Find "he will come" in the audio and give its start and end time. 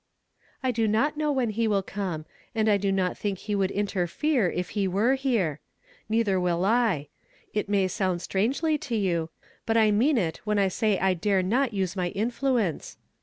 1.51-2.25